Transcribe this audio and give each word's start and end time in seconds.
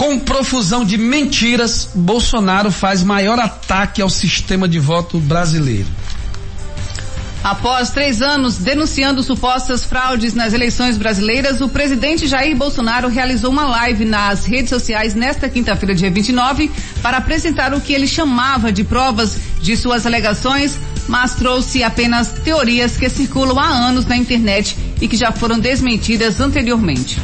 Com 0.00 0.18
profusão 0.18 0.82
de 0.82 0.96
mentiras, 0.96 1.90
Bolsonaro 1.94 2.72
faz 2.72 3.02
maior 3.02 3.38
ataque 3.38 4.00
ao 4.00 4.08
sistema 4.08 4.66
de 4.66 4.78
voto 4.78 5.18
brasileiro. 5.18 5.88
Após 7.44 7.90
três 7.90 8.22
anos 8.22 8.56
denunciando 8.56 9.22
supostas 9.22 9.84
fraudes 9.84 10.32
nas 10.32 10.54
eleições 10.54 10.96
brasileiras, 10.96 11.60
o 11.60 11.68
presidente 11.68 12.26
Jair 12.26 12.56
Bolsonaro 12.56 13.08
realizou 13.08 13.50
uma 13.50 13.66
live 13.66 14.06
nas 14.06 14.46
redes 14.46 14.70
sociais 14.70 15.14
nesta 15.14 15.50
quinta-feira, 15.50 15.94
dia 15.94 16.10
29, 16.10 16.70
para 17.02 17.18
apresentar 17.18 17.74
o 17.74 17.80
que 17.82 17.92
ele 17.92 18.06
chamava 18.06 18.72
de 18.72 18.82
provas 18.82 19.36
de 19.60 19.76
suas 19.76 20.06
alegações, 20.06 20.78
mas 21.08 21.34
trouxe 21.34 21.82
apenas 21.82 22.28
teorias 22.42 22.96
que 22.96 23.10
circulam 23.10 23.58
há 23.58 23.68
anos 23.68 24.06
na 24.06 24.16
internet 24.16 24.78
e 24.98 25.06
que 25.06 25.16
já 25.16 25.30
foram 25.30 25.58
desmentidas 25.58 26.40
anteriormente. 26.40 27.20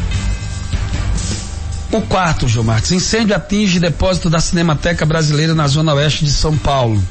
O 1.97 2.03
quarto, 2.03 2.47
João 2.47 2.67
Marques. 2.67 2.93
Incêndio 2.93 3.35
atinge 3.35 3.81
depósito 3.81 4.29
da 4.29 4.39
Cinemateca 4.39 5.07
Brasileira 5.07 5.55
na 5.55 5.67
zona 5.67 5.95
oeste 5.95 6.27
de 6.27 6.31
São 6.31 6.55
Paulo. 6.55 7.03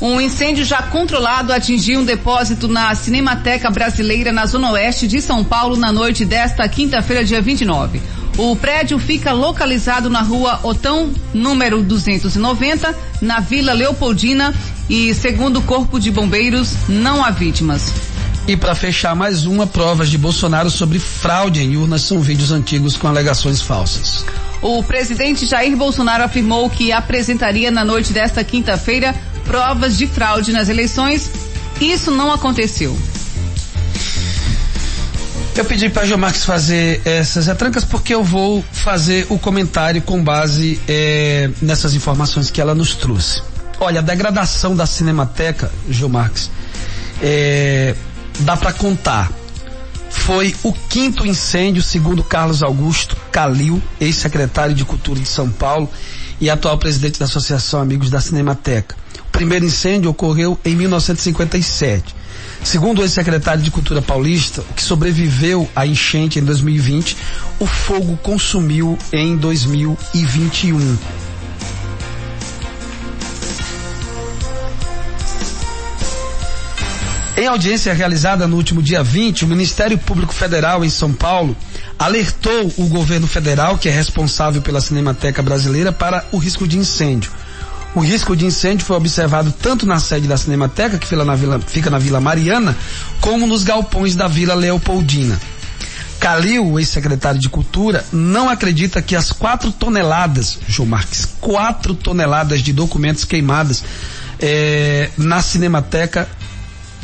Um 0.00 0.20
incêndio 0.20 0.64
já 0.64 0.82
controlado 0.82 1.52
atingiu 1.52 2.00
um 2.00 2.04
depósito 2.04 2.66
na 2.66 2.92
Cinemateca 2.96 3.70
Brasileira 3.70 4.32
na 4.32 4.46
Zona 4.46 4.72
Oeste 4.72 5.06
de 5.06 5.22
São 5.22 5.44
Paulo 5.44 5.76
na 5.76 5.92
noite 5.92 6.24
desta 6.24 6.68
quinta-feira, 6.68 7.24
dia 7.24 7.40
29. 7.40 8.02
O 8.36 8.56
prédio 8.56 8.98
fica 8.98 9.32
localizado 9.32 10.10
na 10.10 10.22
rua 10.22 10.58
Otão, 10.64 11.12
número 11.32 11.80
290, 11.80 12.92
na 13.20 13.38
Vila 13.38 13.72
Leopoldina 13.72 14.52
e, 14.88 15.14
segundo 15.14 15.60
o 15.60 15.62
Corpo 15.62 16.00
de 16.00 16.10
Bombeiros, 16.10 16.74
não 16.88 17.24
há 17.24 17.30
vítimas. 17.30 17.92
E 18.48 18.56
para 18.56 18.74
fechar 18.74 19.14
mais 19.14 19.44
uma, 19.44 19.66
provas 19.66 20.08
de 20.08 20.16
Bolsonaro 20.16 20.70
sobre 20.70 20.98
fraude 20.98 21.60
em 21.60 21.76
urnas 21.76 22.00
são 22.00 22.18
vídeos 22.18 22.50
antigos 22.50 22.96
com 22.96 23.06
alegações 23.06 23.60
falsas. 23.60 24.24
O 24.62 24.82
presidente 24.82 25.44
Jair 25.44 25.76
Bolsonaro 25.76 26.24
afirmou 26.24 26.70
que 26.70 26.90
apresentaria 26.90 27.70
na 27.70 27.84
noite 27.84 28.10
desta 28.10 28.42
quinta-feira 28.42 29.14
provas 29.44 29.98
de 29.98 30.06
fraude 30.06 30.50
nas 30.50 30.70
eleições. 30.70 31.30
Isso 31.78 32.10
não 32.10 32.32
aconteceu. 32.32 32.98
Eu 35.54 35.64
pedi 35.66 35.90
para 35.90 36.14
a 36.14 36.16
Marques 36.16 36.46
fazer 36.46 37.02
essas 37.04 37.48
retrancas 37.48 37.84
porque 37.84 38.14
eu 38.14 38.24
vou 38.24 38.64
fazer 38.72 39.26
o 39.28 39.38
comentário 39.38 40.00
com 40.00 40.24
base 40.24 40.80
é, 40.88 41.50
nessas 41.60 41.92
informações 41.92 42.50
que 42.50 42.62
ela 42.62 42.74
nos 42.74 42.94
trouxe. 42.94 43.42
Olha, 43.78 44.00
a 44.00 44.02
degradação 44.02 44.74
da 44.74 44.86
Cinemateca, 44.86 45.70
Gil 45.90 46.08
Marques, 46.08 46.50
é, 47.22 47.94
dá 48.40 48.56
para 48.56 48.72
contar. 48.72 49.30
Foi 50.10 50.54
o 50.62 50.72
quinto 50.72 51.26
incêndio, 51.26 51.82
segundo 51.82 52.24
Carlos 52.24 52.62
Augusto 52.62 53.16
Calil, 53.30 53.82
ex-secretário 54.00 54.74
de 54.74 54.84
Cultura 54.84 55.20
de 55.20 55.28
São 55.28 55.50
Paulo 55.50 55.90
e 56.40 56.48
atual 56.48 56.78
presidente 56.78 57.18
da 57.18 57.26
Associação 57.26 57.80
Amigos 57.80 58.10
da 58.10 58.20
Cinemateca. 58.20 58.96
O 59.28 59.30
primeiro 59.30 59.64
incêndio 59.64 60.10
ocorreu 60.10 60.58
em 60.64 60.74
1957. 60.74 62.14
Segundo 62.64 63.00
o 63.00 63.02
ex-secretário 63.02 63.62
de 63.62 63.70
Cultura 63.70 64.02
paulista, 64.02 64.62
o 64.62 64.74
que 64.74 64.82
sobreviveu 64.82 65.68
à 65.74 65.86
enchente 65.86 66.38
em 66.38 66.42
2020, 66.42 67.16
o 67.60 67.66
fogo 67.66 68.16
consumiu 68.22 68.98
em 69.12 69.36
2021. 69.36 70.98
Em 77.38 77.46
audiência 77.46 77.94
realizada 77.94 78.48
no 78.48 78.56
último 78.56 78.82
dia 78.82 79.00
20, 79.00 79.44
o 79.44 79.46
Ministério 79.46 79.96
Público 79.96 80.34
Federal 80.34 80.84
em 80.84 80.90
São 80.90 81.12
Paulo 81.12 81.56
alertou 81.96 82.74
o 82.76 82.88
governo 82.88 83.28
federal, 83.28 83.78
que 83.78 83.88
é 83.88 83.92
responsável 83.92 84.60
pela 84.60 84.80
Cinemateca 84.80 85.40
Brasileira, 85.40 85.92
para 85.92 86.26
o 86.32 86.36
risco 86.36 86.66
de 86.66 86.76
incêndio. 86.76 87.30
O 87.94 88.00
risco 88.00 88.34
de 88.34 88.44
incêndio 88.44 88.84
foi 88.84 88.96
observado 88.96 89.52
tanto 89.52 89.86
na 89.86 90.00
sede 90.00 90.26
da 90.26 90.36
Cinemateca, 90.36 90.98
que 90.98 91.06
fica 91.06 91.24
na 91.24 91.36
Vila, 91.36 91.60
fica 91.60 91.88
na 91.88 91.98
Vila 92.00 92.20
Mariana, 92.20 92.76
como 93.20 93.46
nos 93.46 93.62
galpões 93.62 94.16
da 94.16 94.26
Vila 94.26 94.54
Leopoldina. 94.54 95.40
Calil, 96.18 96.66
o 96.72 96.80
ex-secretário 96.80 97.38
de 97.40 97.48
Cultura, 97.48 98.04
não 98.12 98.48
acredita 98.48 99.00
que 99.00 99.14
as 99.14 99.30
quatro 99.30 99.70
toneladas, 99.70 100.58
João 100.66 100.88
Marques, 100.88 101.28
quatro 101.40 101.94
toneladas 101.94 102.62
de 102.62 102.72
documentos 102.72 103.24
queimados 103.24 103.84
eh, 104.40 105.08
na 105.16 105.40
Cinemateca 105.40 106.28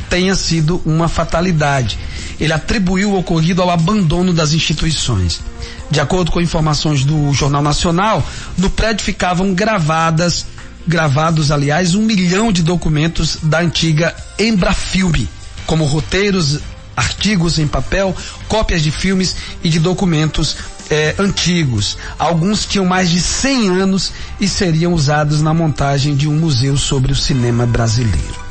tenha 0.09 0.35
sido 0.35 0.81
uma 0.85 1.07
fatalidade. 1.07 1.97
Ele 2.39 2.53
atribuiu 2.53 3.11
o 3.11 3.19
ocorrido 3.19 3.61
ao 3.61 3.69
abandono 3.69 4.33
das 4.33 4.53
instituições. 4.53 5.41
De 5.89 5.99
acordo 5.99 6.31
com 6.31 6.41
informações 6.41 7.03
do 7.03 7.31
Jornal 7.33 7.61
Nacional, 7.61 8.23
no 8.57 8.69
prédio 8.69 9.05
ficavam 9.05 9.53
gravadas, 9.53 10.45
gravados, 10.87 11.51
aliás, 11.51 11.95
um 11.95 12.01
milhão 12.01 12.51
de 12.51 12.63
documentos 12.63 13.37
da 13.41 13.59
antiga 13.59 14.15
Embrafilme, 14.37 15.29
como 15.65 15.85
roteiros, 15.85 16.59
artigos 16.95 17.59
em 17.59 17.67
papel, 17.67 18.15
cópias 18.47 18.81
de 18.81 18.91
filmes 18.91 19.35
e 19.63 19.69
de 19.69 19.79
documentos 19.79 20.55
eh, 20.89 21.15
antigos. 21.19 21.97
Alguns 22.17 22.65
tinham 22.65 22.85
mais 22.85 23.09
de 23.09 23.19
100 23.19 23.69
anos 23.69 24.11
e 24.39 24.47
seriam 24.47 24.93
usados 24.93 25.41
na 25.41 25.53
montagem 25.53 26.15
de 26.15 26.27
um 26.27 26.35
museu 26.35 26.77
sobre 26.77 27.11
o 27.11 27.15
cinema 27.15 27.65
brasileiro. 27.65 28.44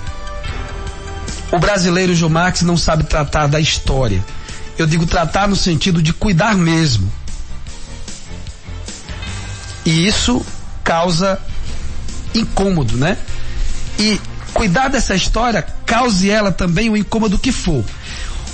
O 1.54 1.58
brasileiro 1.60 2.16
João 2.16 2.32
Marx 2.32 2.62
não 2.62 2.76
sabe 2.76 3.04
tratar 3.04 3.46
da 3.46 3.60
história. 3.60 4.20
Eu 4.76 4.88
digo 4.88 5.06
tratar 5.06 5.46
no 5.46 5.54
sentido 5.54 6.02
de 6.02 6.12
cuidar 6.12 6.56
mesmo. 6.56 7.08
E 9.86 10.04
isso 10.04 10.44
causa 10.82 11.40
incômodo, 12.34 12.96
né? 12.96 13.16
E 13.96 14.20
cuidar 14.52 14.88
dessa 14.88 15.14
história 15.14 15.64
cause 15.86 16.28
ela 16.28 16.50
também 16.50 16.90
o 16.90 16.96
incômodo 16.96 17.38
que 17.38 17.52
for. 17.52 17.84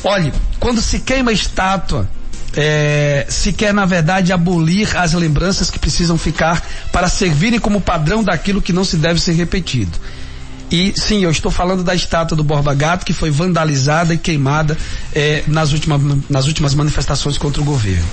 Olhe, 0.04 0.30
quando 0.58 0.82
se 0.82 0.98
queima 0.98 1.32
estátua, 1.32 2.06
é, 2.54 3.24
se 3.30 3.54
quer 3.54 3.72
na 3.72 3.86
verdade 3.86 4.30
abolir 4.30 4.94
as 4.94 5.14
lembranças 5.14 5.70
que 5.70 5.78
precisam 5.78 6.18
ficar 6.18 6.62
para 6.92 7.08
servirem 7.08 7.58
como 7.58 7.80
padrão 7.80 8.22
daquilo 8.22 8.60
que 8.60 8.74
não 8.74 8.84
se 8.84 8.98
deve 8.98 9.18
ser 9.18 9.32
repetido. 9.32 9.98
E 10.70 10.92
sim, 10.96 11.24
eu 11.24 11.30
estou 11.30 11.50
falando 11.50 11.82
da 11.82 11.94
estátua 11.94 12.36
do 12.36 12.44
Borba 12.44 12.72
Gato 12.74 13.04
que 13.04 13.12
foi 13.12 13.30
vandalizada 13.30 14.14
e 14.14 14.18
queimada 14.18 14.78
eh, 15.12 15.42
nas, 15.48 15.72
últimas, 15.72 16.00
nas 16.28 16.46
últimas 16.46 16.74
manifestações 16.74 17.36
contra 17.36 17.60
o 17.60 17.64
governo. 17.64 18.06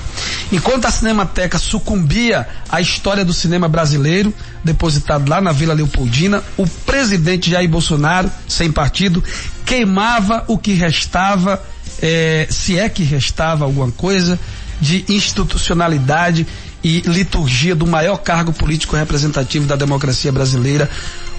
Enquanto 0.51 0.85
a 0.85 0.91
Cinemateca 0.91 1.59
sucumbia 1.59 2.47
à 2.67 2.81
história 2.81 3.23
do 3.23 3.33
cinema 3.33 3.67
brasileiro, 3.67 4.33
depositado 4.63 5.29
lá 5.29 5.39
na 5.39 5.51
Vila 5.51 5.73
Leopoldina, 5.73 6.43
o 6.57 6.65
presidente 6.65 7.51
Jair 7.51 7.69
Bolsonaro, 7.69 8.31
sem 8.47 8.71
partido, 8.71 9.23
queimava 9.63 10.43
o 10.47 10.57
que 10.57 10.73
restava, 10.73 11.61
eh, 12.01 12.47
se 12.49 12.79
é 12.79 12.89
que 12.89 13.03
restava 13.03 13.65
alguma 13.65 13.91
coisa, 13.91 14.39
de 14.81 15.05
institucionalidade 15.09 16.45
e 16.83 17.01
liturgia 17.01 17.75
do 17.75 17.85
maior 17.85 18.17
cargo 18.17 18.53
político 18.53 18.95
representativo 18.95 19.65
da 19.65 19.75
democracia 19.75 20.31
brasileira, 20.31 20.89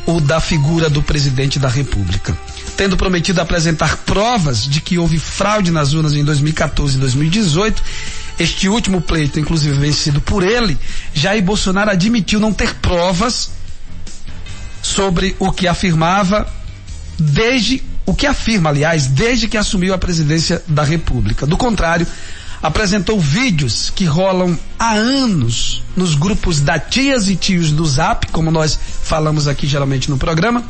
o 0.08 0.22
da 0.22 0.40
figura 0.40 0.88
do 0.88 1.02
presidente 1.02 1.58
da 1.58 1.68
República. 1.68 2.34
Tendo 2.78 2.96
prometido 2.96 3.42
apresentar 3.42 3.98
provas 3.98 4.66
de 4.66 4.80
que 4.80 4.96
houve 4.96 5.18
fraude 5.18 5.70
nas 5.70 5.92
urnas 5.92 6.14
em 6.14 6.24
2014 6.24 6.96
e 6.96 7.00
2018, 7.00 7.82
este 8.38 8.70
último 8.70 9.02
pleito, 9.02 9.38
inclusive 9.38 9.78
vencido 9.78 10.18
por 10.18 10.42
ele, 10.42 10.78
Jair 11.12 11.42
Bolsonaro 11.42 11.90
admitiu 11.90 12.40
não 12.40 12.54
ter 12.54 12.74
provas 12.76 13.50
sobre 14.80 15.36
o 15.38 15.52
que 15.52 15.68
afirmava 15.68 16.50
desde 17.18 17.82
o 18.06 18.14
que 18.14 18.26
afirma, 18.26 18.70
aliás, 18.70 19.08
desde 19.08 19.46
que 19.46 19.58
assumiu 19.58 19.92
a 19.92 19.98
presidência 19.98 20.62
da 20.66 20.82
República. 20.82 21.46
Do 21.46 21.58
contrário, 21.58 22.06
apresentou 22.62 23.20
vídeos 23.20 23.90
que 23.90 24.04
rolam 24.04 24.58
há 24.78 24.92
anos 24.92 25.82
nos 25.96 26.14
grupos 26.14 26.60
da 26.60 26.78
tias 26.78 27.28
e 27.28 27.36
tios 27.36 27.70
do 27.70 27.86
Zap, 27.86 28.26
como 28.28 28.50
nós 28.50 28.78
falamos 29.02 29.46
aqui 29.46 29.66
geralmente 29.66 30.10
no 30.10 30.18
programa, 30.18 30.64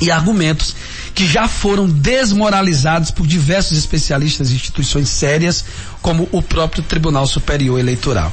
e 0.00 0.10
argumentos 0.10 0.74
que 1.14 1.26
já 1.26 1.48
foram 1.48 1.88
desmoralizados 1.88 3.10
por 3.10 3.26
diversos 3.26 3.76
especialistas 3.76 4.50
e 4.50 4.54
instituições 4.54 5.08
sérias, 5.08 5.64
como 6.00 6.28
o 6.30 6.40
próprio 6.40 6.82
Tribunal 6.82 7.26
Superior 7.26 7.78
Eleitoral. 7.78 8.32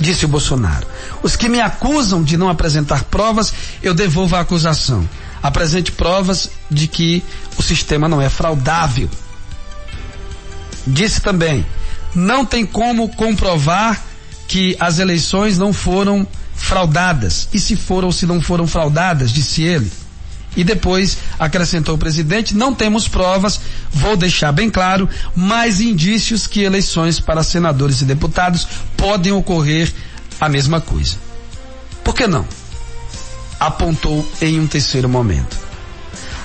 Disse 0.00 0.24
o 0.24 0.28
Bolsonaro: 0.28 0.86
Os 1.22 1.36
que 1.36 1.48
me 1.48 1.60
acusam 1.60 2.24
de 2.24 2.36
não 2.36 2.48
apresentar 2.48 3.04
provas, 3.04 3.52
eu 3.82 3.94
devolvo 3.94 4.34
a 4.34 4.40
acusação. 4.40 5.08
Apresente 5.42 5.92
provas 5.92 6.50
de 6.70 6.86
que 6.86 7.22
o 7.58 7.62
sistema 7.62 8.08
não 8.08 8.20
é 8.20 8.28
fraudável. 8.28 9.08
Disse 10.86 11.20
também: 11.20 11.64
não 12.14 12.44
tem 12.44 12.64
como 12.66 13.08
comprovar 13.08 14.02
que 14.46 14.76
as 14.78 14.98
eleições 14.98 15.58
não 15.58 15.72
foram 15.72 16.26
fraudadas. 16.54 17.48
E 17.52 17.58
se 17.58 17.76
foram 17.76 18.08
ou 18.08 18.12
se 18.12 18.26
não 18.26 18.40
foram 18.40 18.66
fraudadas, 18.66 19.30
disse 19.32 19.62
ele. 19.62 19.90
E 20.56 20.62
depois 20.62 21.16
acrescentou 21.38 21.94
o 21.94 21.98
presidente: 21.98 22.54
não 22.54 22.74
temos 22.74 23.08
provas, 23.08 23.60
vou 23.90 24.16
deixar 24.16 24.52
bem 24.52 24.68
claro, 24.68 25.08
mais 25.34 25.80
indícios 25.80 26.46
que 26.46 26.62
eleições 26.62 27.18
para 27.18 27.42
senadores 27.42 28.02
e 28.02 28.04
deputados 28.04 28.68
podem 28.96 29.32
ocorrer 29.32 29.92
a 30.40 30.48
mesma 30.48 30.80
coisa. 30.80 31.16
Por 32.04 32.14
que 32.14 32.26
não? 32.26 32.46
Apontou 33.58 34.30
em 34.40 34.60
um 34.60 34.66
terceiro 34.66 35.08
momento. 35.08 35.71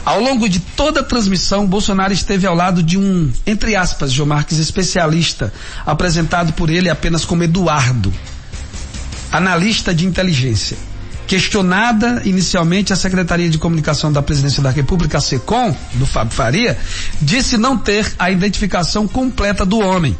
Ao 0.07 0.21
longo 0.21 0.47
de 0.47 0.61
toda 0.61 1.01
a 1.01 1.03
transmissão, 1.03 1.67
Bolsonaro 1.67 2.13
esteve 2.13 2.47
ao 2.47 2.55
lado 2.55 2.81
de 2.81 2.97
um, 2.97 3.29
entre 3.45 3.75
aspas, 3.75 4.09
João 4.09 4.29
Marques, 4.29 4.57
especialista, 4.57 5.53
apresentado 5.85 6.53
por 6.53 6.69
ele 6.69 6.89
apenas 6.89 7.25
como 7.25 7.43
Eduardo, 7.43 8.13
analista 9.29 9.93
de 9.93 10.05
inteligência. 10.05 10.77
Questionada 11.27 12.21
inicialmente 12.23 12.93
a 12.93 12.95
Secretaria 12.95 13.49
de 13.49 13.57
Comunicação 13.57 14.09
da 14.09 14.21
Presidência 14.21 14.63
da 14.63 14.69
República, 14.69 15.17
a 15.17 15.21
SECOM, 15.21 15.75
do 15.95 16.05
Fábio 16.05 16.33
Faria, 16.33 16.77
disse 17.21 17.57
não 17.57 17.77
ter 17.77 18.09
a 18.17 18.31
identificação 18.31 19.09
completa 19.09 19.65
do 19.65 19.77
homem. 19.77 20.15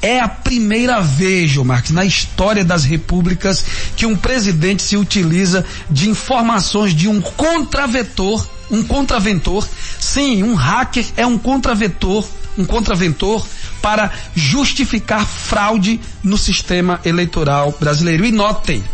É 0.00 0.20
a 0.20 0.28
primeira 0.28 1.00
vez, 1.00 1.56
Marques, 1.56 1.90
na 1.90 2.04
história 2.04 2.64
das 2.64 2.84
repúblicas 2.84 3.64
que 3.96 4.06
um 4.06 4.16
presidente 4.16 4.82
se 4.82 4.96
utiliza 4.96 5.64
de 5.90 6.08
informações 6.08 6.94
de 6.94 7.08
um 7.08 7.20
contravetor, 7.20 8.46
um 8.70 8.82
contraventor. 8.82 9.66
Sim, 9.98 10.44
um 10.44 10.54
hacker 10.54 11.04
é 11.16 11.26
um 11.26 11.36
contravetor, 11.36 12.24
um 12.56 12.64
contraventor 12.64 13.44
para 13.82 14.12
justificar 14.36 15.26
fraude 15.26 16.00
no 16.22 16.38
sistema 16.38 17.00
eleitoral 17.04 17.74
brasileiro. 17.80 18.24
E 18.24 18.30
notem, 18.30 18.84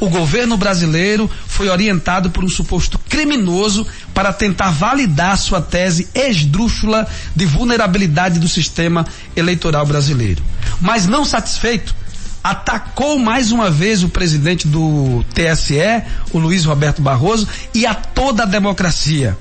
o 0.00 0.08
governo 0.08 0.56
brasileiro 0.56 1.30
foi 1.46 1.68
orientado 1.68 2.30
por 2.30 2.42
um 2.42 2.48
suposto 2.48 2.98
criminoso 2.98 3.86
para 4.14 4.32
tentar 4.32 4.70
validar 4.70 5.36
sua 5.36 5.60
tese 5.60 6.08
esdrúxula 6.14 7.06
de 7.36 7.44
vulnerabilidade 7.44 8.40
do 8.40 8.48
sistema 8.48 9.06
eleitoral 9.36 9.84
brasileiro. 9.84 10.42
Mas 10.80 11.06
não 11.06 11.24
satisfeito, 11.24 11.94
atacou 12.42 13.18
mais 13.18 13.52
uma 13.52 13.70
vez 13.70 14.02
o 14.02 14.08
presidente 14.08 14.66
do 14.66 15.22
TSE, 15.34 16.02
o 16.32 16.38
Luiz 16.38 16.64
Roberto 16.64 17.02
Barroso, 17.02 17.46
e 17.74 17.84
a 17.84 17.94
toda 17.94 18.44
a 18.44 18.46
democracia. 18.46 19.36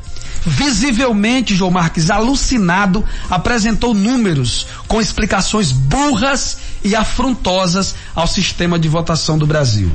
Visivelmente, 0.45 1.55
João 1.55 1.71
Marques, 1.71 2.09
alucinado, 2.09 3.03
apresentou 3.29 3.93
números 3.93 4.67
com 4.87 5.01
explicações 5.01 5.71
burras 5.71 6.57
e 6.83 6.95
afrontosas 6.95 7.95
ao 8.15 8.25
sistema 8.25 8.79
de 8.79 8.87
votação 8.87 9.37
do 9.37 9.45
Brasil. 9.45 9.91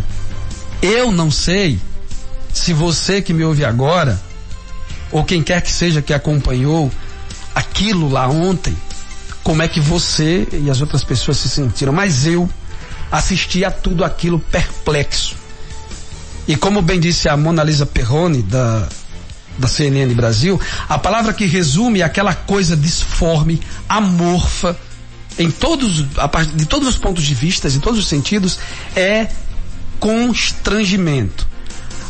Eu 0.85 1.11
não 1.11 1.31
sei 1.31 1.81
se 2.53 2.75
você 2.75 3.23
que 3.23 3.33
me 3.33 3.43
ouve 3.43 3.65
agora, 3.65 4.21
ou 5.11 5.25
quem 5.25 5.43
quer 5.43 5.63
que 5.63 5.73
seja 5.73 6.03
que 6.03 6.13
acompanhou 6.13 6.93
aquilo 7.55 8.07
lá 8.07 8.29
ontem, 8.29 8.77
como 9.43 9.63
é 9.63 9.69
que 9.69 9.81
você 9.81 10.47
e 10.53 10.69
as 10.69 10.83
outras 10.83 11.03
pessoas 11.03 11.39
se 11.39 11.49
sentiram, 11.49 11.91
mas 11.91 12.27
eu 12.27 12.47
assisti 13.11 13.65
a 13.65 13.71
tudo 13.71 14.05
aquilo 14.05 14.39
perplexo. 14.39 15.37
E 16.47 16.55
como 16.55 16.83
bem 16.83 17.01
disse 17.01 17.31
a 17.31 17.37
Mona 17.37 17.65
Lisa 17.65 17.87
Perrone, 17.87 18.43
da, 18.43 18.87
da 19.57 19.67
CNN 19.67 20.13
Brasil, 20.13 20.61
a 20.87 20.99
palavra 20.99 21.33
que 21.33 21.47
resume 21.47 22.03
aquela 22.03 22.35
coisa 22.35 22.77
disforme, 22.77 23.59
amorfa, 23.89 24.77
em 25.39 25.51
todos, 25.51 26.05
de 26.55 26.67
todos 26.67 26.89
os 26.89 26.99
pontos 26.99 27.25
de 27.25 27.35
vista, 27.35 27.69
em 27.69 27.81
todos 27.81 27.99
os 27.99 28.07
sentidos, 28.07 28.59
é 28.95 29.29
constrangimento. 30.05 31.49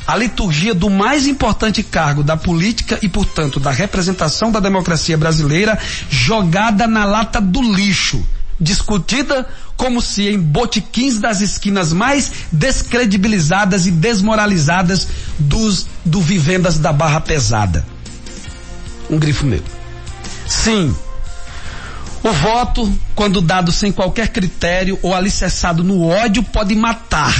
A 0.04 0.16
liturgia 0.16 0.74
do 0.74 0.90
mais 0.90 1.28
importante 1.28 1.80
cargo 1.80 2.24
da 2.24 2.36
política 2.36 2.98
e, 3.02 3.08
portanto, 3.08 3.60
da 3.60 3.70
representação 3.70 4.50
da 4.50 4.58
democracia 4.58 5.16
brasileira 5.16 5.78
jogada 6.10 6.88
na 6.88 7.04
lata 7.04 7.40
do 7.40 7.62
lixo, 7.62 8.26
discutida 8.58 9.48
como 9.76 10.02
se 10.02 10.28
em 10.28 10.40
botiquins 10.40 11.20
das 11.20 11.40
esquinas 11.40 11.92
mais 11.92 12.32
descredibilizadas 12.50 13.86
e 13.86 13.92
desmoralizadas 13.92 15.06
dos 15.38 15.86
do 16.04 16.20
Vivendas 16.20 16.80
da 16.80 16.92
Barra 16.92 17.20
Pesada. 17.20 17.86
Um 19.08 19.20
grifo 19.20 19.46
meu. 19.46 19.62
Sim, 20.48 20.92
o 22.24 22.32
voto, 22.32 22.92
quando 23.14 23.40
dado 23.40 23.70
sem 23.70 23.92
qualquer 23.92 24.30
critério 24.30 24.98
ou 25.00 25.14
alicerçado 25.14 25.84
no 25.84 26.08
ódio, 26.08 26.42
pode 26.42 26.74
matar 26.74 27.32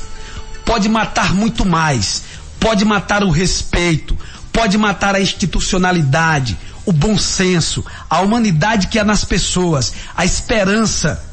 Pode 0.63 0.87
matar 0.87 1.35
muito 1.35 1.65
mais, 1.65 2.23
pode 2.59 2.85
matar 2.85 3.23
o 3.23 3.29
respeito, 3.29 4.17
pode 4.53 4.77
matar 4.77 5.15
a 5.15 5.21
institucionalidade, 5.21 6.57
o 6.85 6.93
bom 6.93 7.17
senso, 7.17 7.83
a 8.09 8.21
humanidade 8.21 8.87
que 8.87 8.99
há 8.99 9.03
nas 9.03 9.25
pessoas, 9.25 9.91
a 10.15 10.23
esperança 10.23 11.32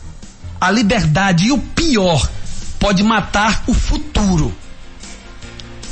a 0.60 0.70
liberdade 0.70 1.46
e 1.46 1.52
o 1.52 1.58
pior, 1.58 2.28
pode 2.78 3.02
matar 3.02 3.64
o 3.66 3.74
futuro. 3.74 4.54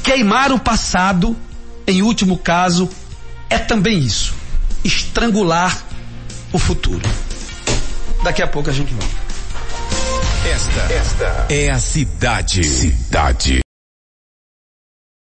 Queimar 0.03 0.53
o 0.53 0.59
passado, 0.59 1.37
em 1.87 2.03
último 2.03 2.37
caso, 2.37 2.89
é 3.49 3.59
também 3.59 3.99
isso. 3.99 4.35
Estrangular 4.85 5.77
o 6.53 6.59
futuro. 6.59 7.03
Daqui 8.23 8.43
a 8.43 8.47
pouco 8.47 8.71
a 8.71 8.73
gente 8.73 8.93
volta. 8.95 9.29
Esta, 10.45 10.93
esta 10.93 11.47
é 11.49 11.71
a 11.71 11.79
cidade. 11.79 12.65
Cidade. 12.65 13.68